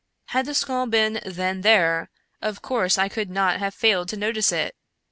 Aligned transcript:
Had 0.29 0.47
the 0.47 0.55
skull 0.55 0.87
been 0.87 1.19
then 1.27 1.61
there, 1.61 2.09
of 2.41 2.63
course 2.63 2.97
I 2.97 3.07
could 3.07 3.29
not 3.29 3.59
have 3.59 3.75
failed 3.75 4.09
to 4.09 4.17
notice 4.17 4.51
it. 4.51 4.75